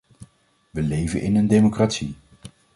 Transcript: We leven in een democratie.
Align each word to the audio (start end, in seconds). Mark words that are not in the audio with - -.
We 0.71 0.81
leven 0.81 1.21
in 1.21 1.35
een 1.35 1.47
democratie. 1.47 2.15